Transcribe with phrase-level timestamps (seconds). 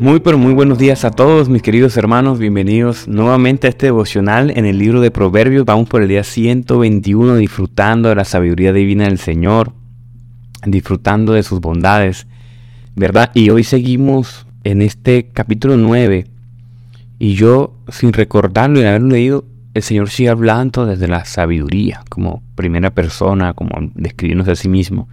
[0.00, 4.50] Muy pero muy buenos días a todos mis queridos hermanos, bienvenidos nuevamente a este devocional
[4.56, 5.66] en el libro de Proverbios.
[5.66, 9.74] Vamos por el día 121 disfrutando de la sabiduría divina del Señor,
[10.64, 12.26] disfrutando de sus bondades,
[12.96, 13.30] ¿verdad?
[13.34, 16.26] Y hoy seguimos en este capítulo 9
[17.18, 19.44] y yo sin recordarlo y haberlo leído,
[19.74, 25.08] el Señor sigue hablando desde la sabiduría, como primera persona, como describiéndose a sí mismo.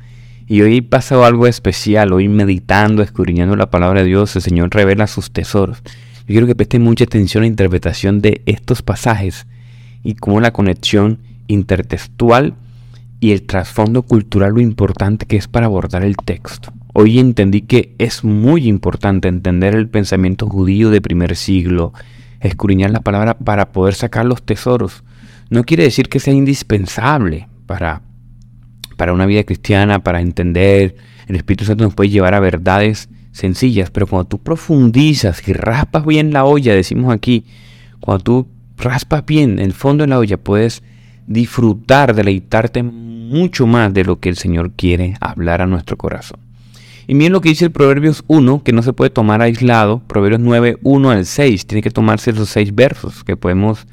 [0.49, 5.05] Y hoy pasado algo especial, hoy meditando, escudriñando la palabra de Dios, el Señor revela
[5.05, 5.81] sus tesoros.
[6.19, 9.45] Yo quiero que presten mucha atención a la interpretación de estos pasajes
[10.03, 12.55] y cómo la conexión intertextual
[13.19, 16.71] y el trasfondo cultural lo importante que es para abordar el texto.
[16.93, 21.91] Hoy entendí que es muy importante entender el pensamiento judío de primer siglo,
[22.39, 25.03] escudriñar la palabra para poder sacar los tesoros.
[25.49, 28.01] No quiere decir que sea indispensable para
[28.97, 30.95] para una vida cristiana, para entender.
[31.27, 36.05] El Espíritu Santo nos puede llevar a verdades sencillas, pero cuando tú profundizas y raspas
[36.05, 37.45] bien la olla, decimos aquí,
[37.99, 40.83] cuando tú raspas bien el fondo de la olla, puedes
[41.27, 46.39] disfrutar, deleitarte mucho más de lo que el Señor quiere hablar a nuestro corazón.
[47.09, 50.41] Y miren lo que dice el Proverbios 1, que no se puede tomar aislado, Proverbios
[50.41, 53.87] 9, 1 al 6, tiene que tomarse esos seis versos, que podemos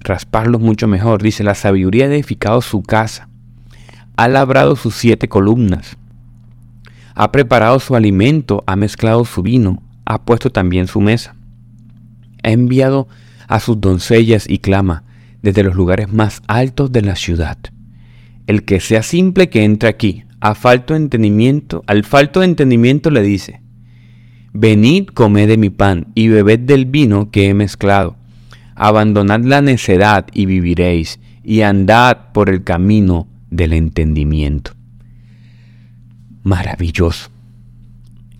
[0.00, 1.22] rasparlos mucho mejor.
[1.22, 3.28] Dice, la sabiduría ha edificado su casa
[4.16, 5.96] ha labrado sus siete columnas,
[7.14, 11.34] ha preparado su alimento, ha mezclado su vino, ha puesto también su mesa,
[12.42, 13.08] ha enviado
[13.48, 15.04] a sus doncellas y clama
[15.42, 17.58] desde los lugares más altos de la ciudad.
[18.46, 23.10] El que sea simple que entre aquí, a falto de entendimiento, al falto de entendimiento
[23.10, 23.60] le dice,
[24.52, 28.16] Venid, comed de mi pan y bebed del vino que he mezclado.
[28.74, 34.72] Abandonad la necedad y viviréis, y andad por el camino del entendimiento.
[36.42, 37.30] Maravilloso.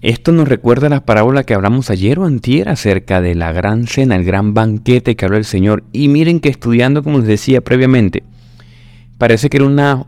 [0.03, 4.15] Esto nos recuerda la parábola que hablamos ayer o antier acerca de la gran cena,
[4.15, 5.83] el gran banquete que habló el Señor.
[5.93, 8.23] Y miren que estudiando, como les decía previamente,
[9.19, 10.07] parece que era una,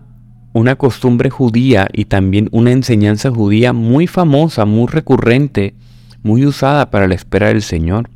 [0.52, 5.74] una costumbre judía y también una enseñanza judía muy famosa, muy recurrente,
[6.22, 8.10] muy usada para la espera del Señor.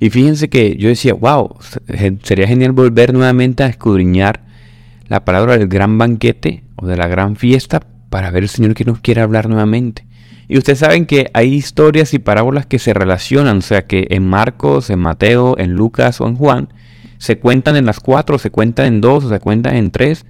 [0.00, 1.56] Y fíjense que yo decía, wow,
[2.22, 4.47] sería genial volver nuevamente a escudriñar
[5.08, 7.80] la palabra del gran banquete o de la gran fiesta
[8.10, 10.06] para ver el Señor que nos quiere hablar nuevamente.
[10.48, 14.26] Y ustedes saben que hay historias y parábolas que se relacionan, o sea que en
[14.26, 16.68] Marcos, en Mateo, en Lucas o en Juan,
[17.18, 20.24] se cuentan en las cuatro, se cuentan en dos, o se cuentan en tres,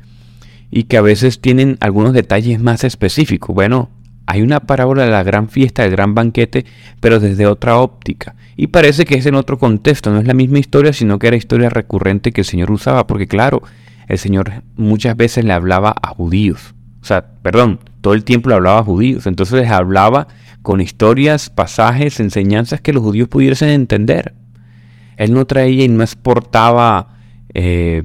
[0.70, 3.54] y que a veces tienen algunos detalles más específicos.
[3.54, 3.90] Bueno,
[4.26, 6.66] hay una parábola de la gran fiesta, del gran banquete,
[7.00, 8.34] pero desde otra óptica.
[8.56, 11.36] Y parece que es en otro contexto, no es la misma historia, sino que era
[11.36, 13.62] historia recurrente que el Señor usaba, porque claro,
[14.08, 16.74] el Señor muchas veces le hablaba a judíos.
[17.00, 19.26] O sea, perdón, todo el tiempo le hablaba a judíos.
[19.26, 20.28] Entonces les hablaba
[20.62, 24.34] con historias, pasajes, enseñanzas que los judíos pudiesen entender.
[25.16, 27.16] Él no traía y no exportaba
[27.54, 28.04] eh,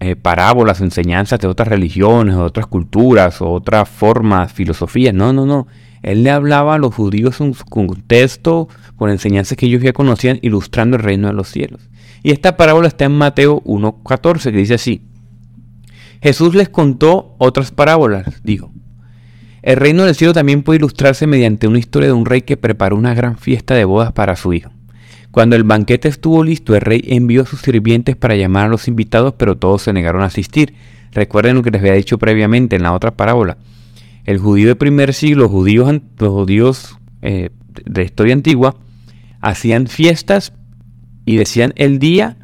[0.00, 5.14] eh, parábolas, enseñanzas de otras religiones, otras culturas, o otras formas, filosofías.
[5.14, 5.66] No, no, no.
[6.02, 10.96] Él le hablaba a los judíos su contexto, con enseñanzas que ellos ya conocían, ilustrando
[10.96, 11.88] el reino de los cielos.
[12.22, 15.02] Y esta parábola está en Mateo 1.14, que dice así.
[16.24, 18.72] Jesús les contó otras parábolas, dijo.
[19.60, 22.96] El reino del cielo también puede ilustrarse mediante una historia de un rey que preparó
[22.96, 24.70] una gran fiesta de bodas para su hijo.
[25.30, 28.88] Cuando el banquete estuvo listo, el rey envió a sus sirvientes para llamar a los
[28.88, 30.72] invitados, pero todos se negaron a asistir.
[31.12, 33.58] Recuerden lo que les había dicho previamente en la otra parábola.
[34.24, 37.50] El judío de primer siglo, los judíos, judíos eh,
[37.84, 38.76] de historia antigua,
[39.42, 40.54] hacían fiestas
[41.26, 42.38] y decían el día,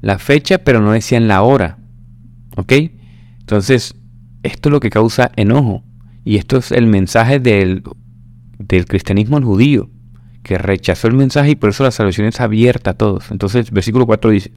[0.00, 1.76] la fecha, pero no decían la hora.
[2.56, 2.72] ¿Ok?
[3.46, 3.94] Entonces,
[4.42, 5.84] esto es lo que causa enojo.
[6.24, 7.84] Y esto es el mensaje del,
[8.58, 9.88] del cristianismo judío,
[10.42, 13.30] que rechazó el mensaje y por eso la salvación es abierta a todos.
[13.30, 14.52] Entonces, versículo 4 dice,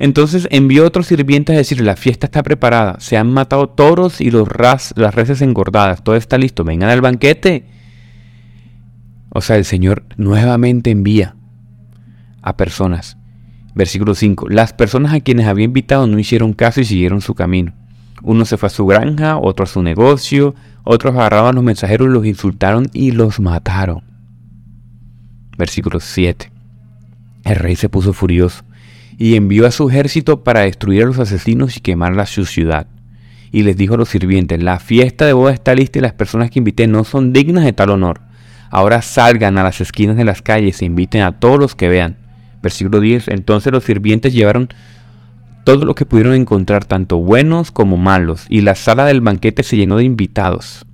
[0.00, 4.32] entonces envió otros sirvientes a decir, la fiesta está preparada, se han matado toros y
[4.32, 4.48] los
[4.96, 7.66] las reses engordadas, todo está listo, vengan al banquete.
[9.28, 11.36] O sea, el Señor nuevamente envía
[12.42, 13.16] a personas.
[13.76, 17.74] Versículo 5, las personas a quienes había invitado no hicieron caso y siguieron su camino.
[18.22, 22.26] Uno se fue a su granja, otro a su negocio, otros agarraban los mensajeros, los
[22.26, 24.02] insultaron y los mataron.
[25.56, 26.50] Versículo 7.
[27.44, 28.64] El rey se puso furioso
[29.18, 32.86] y envió a su ejército para destruir a los asesinos y quemar la su ciudad.
[33.52, 36.50] Y les dijo a los sirvientes, la fiesta de boda está lista y las personas
[36.50, 38.20] que invité no son dignas de tal honor.
[38.70, 42.16] Ahora salgan a las esquinas de las calles e inviten a todos los que vean.
[42.62, 43.28] Versículo 10.
[43.28, 44.68] Entonces los sirvientes llevaron
[45.64, 49.76] todo lo que pudieron encontrar, tanto buenos como malos, y la sala del banquete se
[49.76, 50.86] llenó de invitados.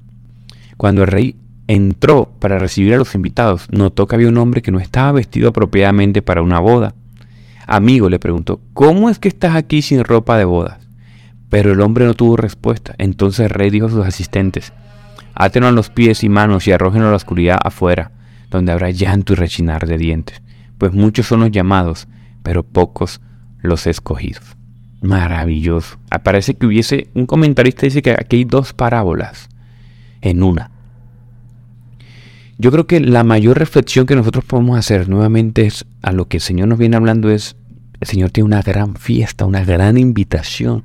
[0.77, 1.37] Cuando el rey
[1.69, 5.49] entró para recibir a los invitados, notó que había un hombre que no estaba vestido
[5.49, 6.95] apropiadamente para una boda.
[7.67, 10.79] Amigo le preguntó, ¿cómo es que estás aquí sin ropa de bodas?
[11.49, 12.95] Pero el hombre no tuvo respuesta.
[12.99, 14.73] Entonces el rey dijo a sus asistentes,
[15.35, 18.13] átenos los pies y manos y arrójenlo a la oscuridad afuera,
[18.51, 20.43] donde habrá llanto y rechinar de dientes,
[20.79, 22.07] pues muchos son los llamados,
[22.43, 23.21] pero pocos
[23.67, 24.57] los escogidos.
[25.03, 25.99] Maravilloso.
[26.23, 29.49] Parece que hubiese, un comentarista dice que aquí hay dos parábolas
[30.21, 30.71] en una.
[32.59, 36.39] Yo creo que la mayor reflexión que nosotros podemos hacer nuevamente es a lo que
[36.39, 37.57] el Señor nos viene hablando es,
[38.01, 40.85] el Señor tiene una gran fiesta, una gran invitación.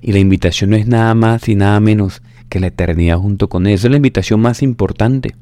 [0.00, 3.66] Y la invitación no es nada más y nada menos que la eternidad junto con
[3.66, 3.74] Él.
[3.74, 5.34] Esa es la invitación más importante.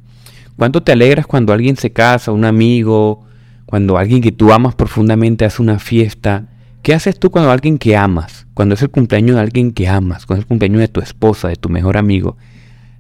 [0.57, 3.25] ¿Cuánto te alegras cuando alguien se casa, un amigo,
[3.67, 6.47] cuando alguien que tú amas profundamente hace una fiesta?
[6.83, 10.25] ¿Qué haces tú cuando alguien que amas, cuando es el cumpleaños de alguien que amas,
[10.25, 12.39] cuando es el cumpleaños de tu esposa, de tu mejor amigo?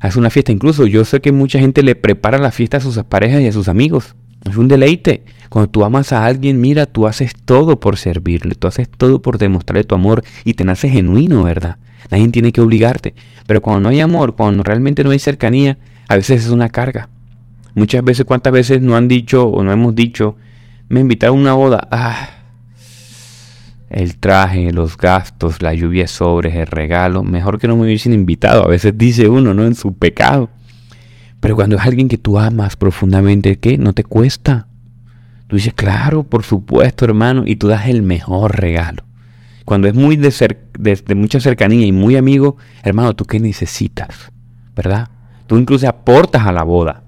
[0.00, 0.52] Hace una fiesta.
[0.52, 3.52] Incluso yo sé que mucha gente le prepara la fiesta a sus parejas y a
[3.52, 4.16] sus amigos.
[4.44, 5.24] Es un deleite.
[5.48, 9.38] Cuando tú amas a alguien, mira, tú haces todo por servirle, tú haces todo por
[9.38, 11.78] demostrarle tu amor y te nace genuino, ¿verdad?
[12.10, 13.14] Nadie tiene que obligarte.
[13.46, 15.78] Pero cuando no hay amor, cuando realmente no hay cercanía,
[16.08, 17.08] a veces es una carga.
[17.74, 20.36] Muchas veces, ¿cuántas veces no han dicho o no hemos dicho,
[20.88, 21.88] me invitaron a una boda?
[21.90, 22.39] Ah,
[23.90, 28.64] el traje, los gastos, la lluvia sobre, el regalo, mejor que no me hubiesen invitado.
[28.64, 29.64] A veces dice uno, ¿no?
[29.64, 30.48] En su pecado.
[31.40, 33.76] Pero cuando es alguien que tú amas profundamente, ¿qué?
[33.76, 34.68] No te cuesta.
[35.48, 39.02] Tú dices, claro, por supuesto, hermano, y tú das el mejor regalo.
[39.64, 40.32] Cuando es muy de,
[40.78, 44.30] de mucha cercanía y muy amigo, hermano, ¿tú qué necesitas?
[44.76, 45.08] ¿Verdad?
[45.48, 47.02] Tú incluso aportas a la boda.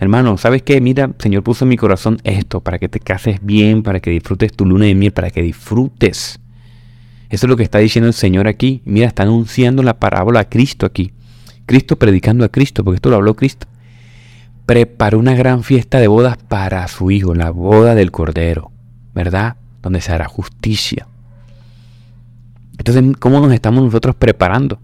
[0.00, 0.80] Hermano, ¿sabes qué?
[0.80, 4.52] Mira, Señor puso en mi corazón esto, para que te cases bien, para que disfrutes
[4.52, 6.40] tu luna de miel, para que disfrutes.
[7.30, 8.82] Eso es lo que está diciendo el Señor aquí.
[8.84, 11.12] Mira, está anunciando la parábola a Cristo aquí.
[11.66, 13.66] Cristo predicando a Cristo, porque esto lo habló Cristo.
[14.66, 18.72] Preparó una gran fiesta de bodas para su hijo, la boda del Cordero,
[19.14, 19.56] ¿verdad?
[19.82, 21.06] Donde se hará justicia.
[22.78, 24.78] Entonces, ¿cómo nos estamos nosotros preparando?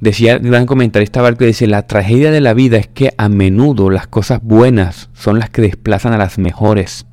[0.00, 3.90] Decía el gran comentarista Barco, dice, la tragedia de la vida es que a menudo
[3.90, 7.06] las cosas buenas son las que desplazan a las mejores.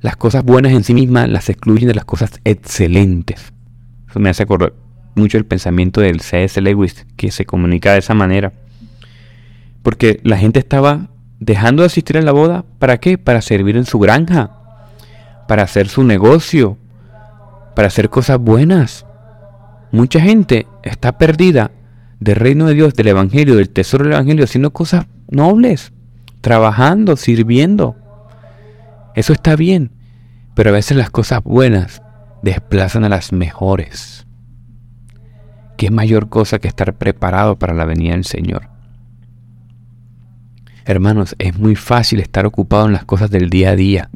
[0.00, 3.52] Las cosas buenas en sí mismas las excluyen de las cosas excelentes.
[4.10, 4.74] Eso me hace acordar
[5.14, 6.60] mucho el pensamiento del C.S.
[6.60, 8.52] Lewis, que se comunica de esa manera.
[9.82, 11.08] Porque la gente estaba
[11.38, 13.16] dejando de asistir a la boda, ¿para qué?
[13.16, 14.50] Para servir en su granja,
[15.48, 16.78] para hacer su negocio,
[17.74, 19.06] para hacer cosas buenas.
[19.92, 21.70] Mucha gente está perdida
[22.22, 25.92] del reino de Dios, del Evangelio, del tesoro del Evangelio, haciendo cosas nobles,
[26.40, 27.96] trabajando, sirviendo.
[29.14, 29.90] Eso está bien,
[30.54, 32.02] pero a veces las cosas buenas
[32.42, 34.26] desplazan a las mejores.
[35.76, 38.68] ¿Qué mayor cosa que estar preparado para la venida del Señor?
[40.84, 44.10] Hermanos, es muy fácil estar ocupado en las cosas del día a día,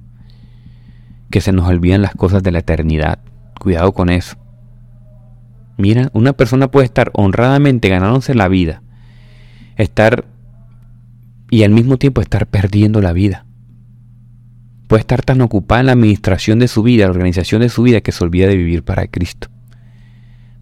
[1.31, 3.19] que se nos olvidan las cosas de la eternidad.
[3.59, 4.37] Cuidado con eso.
[5.76, 8.82] Mira, una persona puede estar honradamente ganándose la vida,
[9.76, 10.25] estar
[11.50, 13.44] y al mismo tiempo estar perdiendo la vida.
[14.88, 18.00] Puede estar tan ocupada en la administración de su vida, la organización de su vida,
[18.00, 19.49] que se olvida de vivir para Cristo.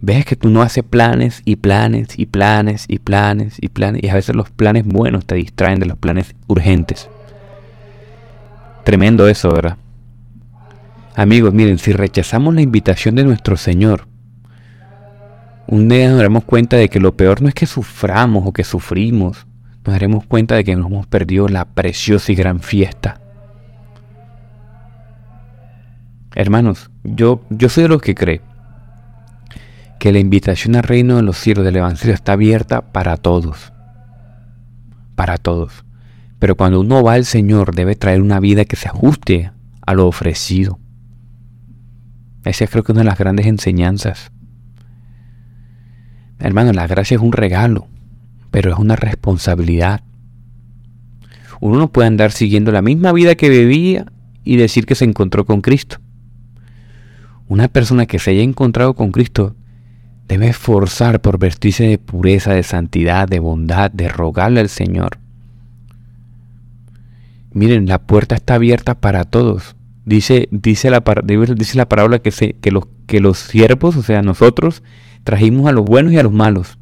[0.00, 4.08] Ves que tú no haces planes y planes y planes y planes y planes y
[4.08, 7.08] a veces los planes buenos te distraen de los planes urgentes.
[8.84, 9.78] Tremendo eso, ¿verdad?
[11.14, 14.08] Amigos, miren, si rechazamos la invitación de nuestro Señor,
[15.66, 18.64] un día nos daremos cuenta de que lo peor no es que suframos o que
[18.64, 19.46] sufrimos,
[19.84, 23.20] nos daremos cuenta de que nos hemos perdido la preciosa y gran fiesta.
[26.34, 28.40] Hermanos, yo, yo soy de los que cree
[29.98, 33.72] que la invitación al reino de los cielos del Evangelio está abierta para todos.
[35.14, 35.84] Para todos.
[36.38, 39.52] Pero cuando uno va al Señor debe traer una vida que se ajuste
[39.86, 40.78] a lo ofrecido.
[42.44, 44.30] Esa creo que es una de las grandes enseñanzas.
[46.44, 47.86] Hermano, la gracia es un regalo,
[48.50, 50.02] pero es una responsabilidad.
[51.58, 54.12] Uno no puede andar siguiendo la misma vida que vivía
[54.44, 55.96] y decir que se encontró con Cristo.
[57.48, 59.56] Una persona que se haya encontrado con Cristo
[60.28, 65.16] debe esforzar por vestirse de pureza, de santidad, de bondad, de rogarle al Señor.
[67.54, 69.76] Miren, la puerta está abierta para todos.
[70.04, 71.02] Dice, dice, la,
[71.56, 74.82] dice la parábola que, se, que, los, que los siervos, o sea, nosotros,
[75.24, 76.78] trajimos a los buenos y a los malos.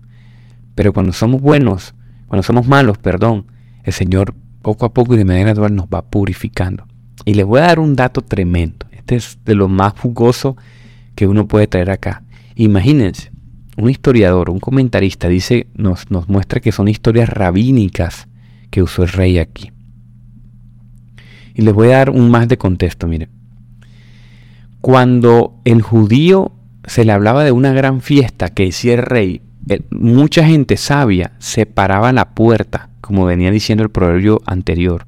[0.74, 1.94] Pero cuando somos buenos,
[2.26, 3.46] cuando somos malos, perdón,
[3.84, 6.86] el Señor poco a poco y de manera gradual nos va purificando.
[7.24, 8.86] Y les voy a dar un dato tremendo.
[8.92, 10.56] Este es de lo más jugoso
[11.14, 12.22] que uno puede traer acá.
[12.54, 13.30] Imagínense,
[13.76, 18.28] un historiador, un comentarista, dice, nos, nos muestra que son historias rabínicas
[18.70, 19.70] que usó el rey aquí.
[21.54, 23.28] Y les voy a dar un más de contexto, miren.
[24.80, 26.52] Cuando el judío
[26.84, 29.42] se le hablaba de una gran fiesta que hacía el rey,
[29.90, 35.06] mucha gente sabia separaba la puerta, como venía diciendo el proverbio anterior.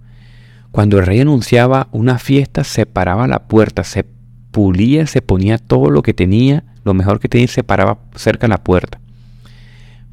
[0.70, 4.04] Cuando el rey anunciaba una fiesta, separaba la puerta, se
[4.50, 8.50] pulía, se ponía todo lo que tenía, lo mejor que tenía, se paraba cerca de
[8.50, 9.00] la puerta.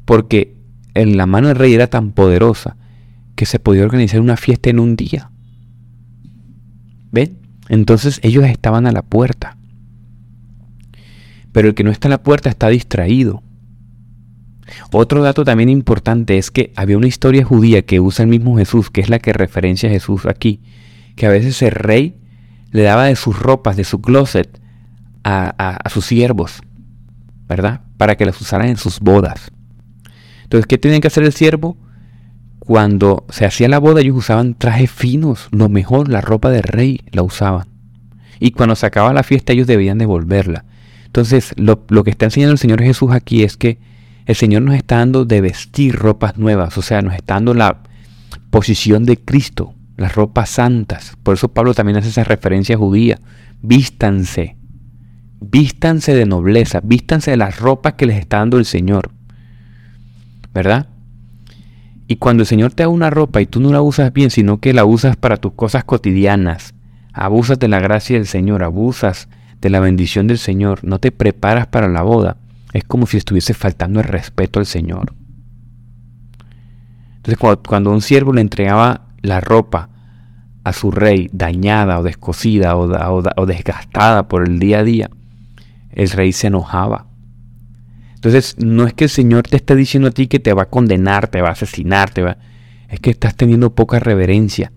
[0.04, 0.56] Porque
[0.94, 2.76] en la mano del rey era tan poderosa
[3.34, 5.30] que se podía organizar una fiesta en un día.
[7.10, 7.38] ¿Ven?
[7.68, 9.56] Entonces ellos estaban a la puerta.
[11.52, 13.42] Pero el que no está a la puerta está distraído.
[14.90, 18.90] Otro dato también importante es que había una historia judía que usa el mismo Jesús,
[18.90, 20.60] que es la que referencia a Jesús aquí,
[21.16, 22.16] que a veces el rey
[22.70, 24.60] le daba de sus ropas, de su closet,
[25.24, 26.62] a, sus siervos,
[27.48, 27.82] ¿verdad?
[27.96, 29.52] Para que las usaran en sus bodas.
[30.42, 31.76] Entonces, ¿qué tenía que hacer el siervo?
[32.58, 37.00] Cuando se hacía la boda, ellos usaban trajes finos, lo mejor, la ropa del rey
[37.10, 37.68] la usaban.
[38.40, 40.64] Y cuando se acababa la fiesta, ellos debían devolverla.
[41.12, 43.76] Entonces, lo, lo que está enseñando el Señor Jesús aquí es que
[44.24, 47.82] el Señor nos está dando de vestir ropas nuevas, o sea, nos está dando la
[48.48, 51.18] posición de Cristo, las ropas santas.
[51.22, 53.20] Por eso Pablo también hace esa referencia judía.
[53.60, 54.56] Vístanse,
[55.38, 59.10] vístanse de nobleza, vístanse de las ropas que les está dando el Señor.
[60.54, 60.88] ¿Verdad?
[62.06, 64.60] Y cuando el Señor te da una ropa y tú no la usas bien, sino
[64.60, 66.72] que la usas para tus cosas cotidianas,
[67.12, 69.28] abusas de la gracia del Señor, abusas
[69.62, 72.36] de la bendición del Señor, no te preparas para la boda,
[72.72, 75.14] es como si estuviese faltando el respeto al Señor.
[77.16, 79.88] Entonces cuando, un siervo le entregaba la ropa
[80.64, 85.10] a su rey dañada o descosida o, desgastada por el día a día,
[85.92, 87.06] el rey se enojaba.
[88.16, 90.70] Entonces no es que el Señor te esté diciendo a ti que te va a
[90.70, 92.36] condenar, te va a asesinar, te va...
[92.88, 94.72] es que estás teniendo poca reverencia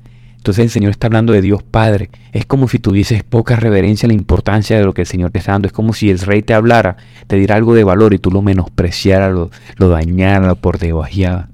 [0.45, 2.11] entonces el Señor está hablando de Dios Padre.
[2.31, 5.39] Es como si tuvieses poca reverencia a la importancia de lo que el Señor te
[5.39, 5.65] está dando.
[5.65, 8.43] Es como si el rey te hablara, te diera algo de valor y tú lo
[8.43, 11.47] menospreciaras, lo, lo dañaras, lo por debajearas.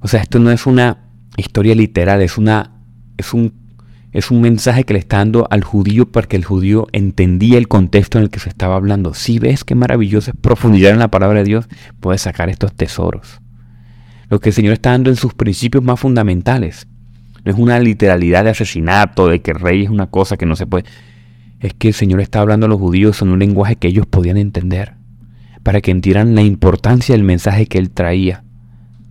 [0.00, 0.98] O sea, esto no es una
[1.36, 2.72] historia literal, es, una,
[3.16, 3.52] es, un,
[4.10, 7.68] es un mensaje que le está dando al judío para que el judío entendía el
[7.68, 9.14] contexto en el que se estaba hablando.
[9.14, 11.68] Si ves qué maravilloso es profundizar en la palabra de Dios,
[12.00, 13.40] puedes sacar estos tesoros.
[14.28, 16.88] Lo que el Señor está dando en sus principios más fundamentales.
[17.44, 20.66] No es una literalidad de asesinato, de que rey es una cosa que no se
[20.66, 20.84] puede.
[21.60, 24.36] Es que el Señor está hablando a los judíos en un lenguaje que ellos podían
[24.36, 24.94] entender,
[25.62, 28.44] para que entendieran la importancia del mensaje que él traía.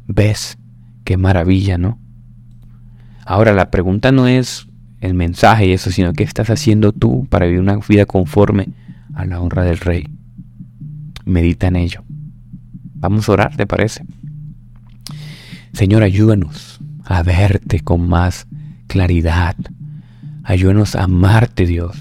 [0.08, 0.58] ¿Ves?
[1.04, 2.00] Qué maravilla, ¿no?
[3.26, 4.68] Ahora, la pregunta no es
[5.02, 8.70] el mensaje y eso, sino qué estás haciendo tú para vivir una vida conforme
[9.14, 10.08] a la honra del rey.
[11.26, 12.04] Medita en ello.
[12.96, 14.04] Vamos a orar, ¿te parece?
[15.74, 16.80] Señor, ayúdanos
[17.10, 18.48] a verte con más
[18.88, 19.56] claridad.
[20.44, 21.98] Ayúdanos a amarte, Dios.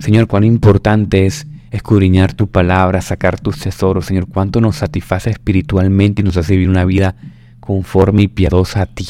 [0.00, 6.20] Señor, cuán importante es escudriñar tu palabra, sacar tus tesoros, Señor, cuánto nos satisface espiritualmente
[6.20, 7.14] y nos hace vivir una vida
[7.60, 9.06] conforme y piadosa a ti.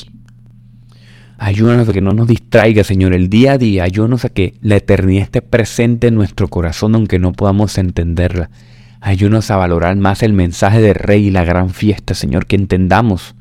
[1.39, 3.85] Ayúdanos a que no nos distraiga, Señor, el día a día.
[3.85, 8.51] Ayúdanos a que la eternidad esté presente en nuestro corazón, aunque no podamos entenderla.
[9.01, 13.35] Ayúdanos a valorar más el mensaje del Rey y la gran fiesta, Señor, que entendamos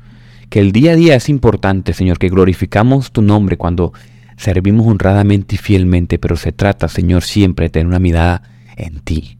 [0.48, 3.92] que el día a día es importante, Señor, que glorificamos tu nombre cuando
[4.36, 8.42] servimos honradamente y fielmente, pero se trata, Señor, siempre de tener una mirada
[8.76, 9.38] en ti,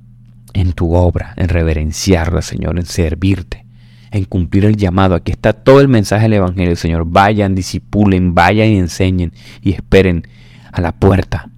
[0.53, 3.67] en tu obra, en reverenciarla, Señor, en servirte,
[4.11, 5.15] en cumplir el llamado.
[5.15, 7.05] Aquí está todo el mensaje del Evangelio, Señor.
[7.07, 9.33] Vayan, disipulen, vayan y enseñen
[9.63, 10.27] y esperen
[10.73, 11.51] a la puerta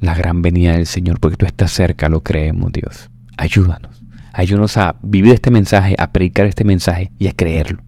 [0.00, 3.10] la gran venida del Señor, porque tú estás cerca, lo creemos, Dios.
[3.36, 4.02] Ayúdanos.
[4.32, 7.82] Ayúdanos a vivir este mensaje, a predicar este mensaje y a creerlo.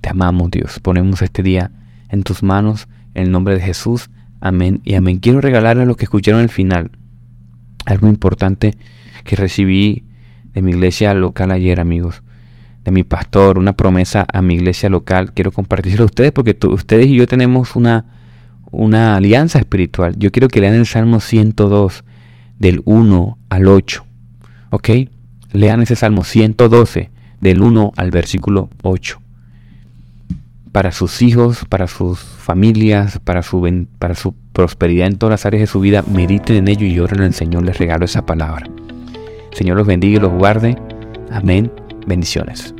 [0.00, 0.80] Te amamos, Dios.
[0.80, 1.70] Ponemos este día
[2.08, 4.10] en tus manos, en el nombre de Jesús.
[4.40, 5.18] Amén y amén.
[5.18, 6.92] Quiero regalarle a los que escucharon el final
[7.86, 8.76] algo importante
[9.24, 10.04] que recibí
[10.52, 12.22] de mi iglesia local ayer, amigos.
[12.84, 15.32] De mi pastor, una promesa a mi iglesia local.
[15.32, 18.04] Quiero compartirlo a ustedes porque ustedes y yo tenemos una,
[18.70, 20.16] una alianza espiritual.
[20.18, 22.04] Yo quiero que lean el Salmo 102,
[22.58, 24.04] del 1 al 8.
[24.70, 24.88] ¿Ok?
[25.52, 29.20] Lean ese Salmo 112, del 1 al versículo 8
[30.72, 35.62] para sus hijos, para sus familias, para su, para su prosperidad en todas las áreas
[35.62, 38.66] de su vida, mediten en ello y oren al Señor, les regalo esa palabra.
[39.52, 40.76] Señor los bendiga y los guarde.
[41.30, 41.72] Amén.
[42.06, 42.74] Bendiciones.